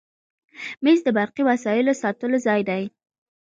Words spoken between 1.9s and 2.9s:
ساتلو ځای دی.